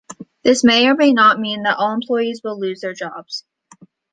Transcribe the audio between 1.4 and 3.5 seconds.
that all employees will lose their jobs.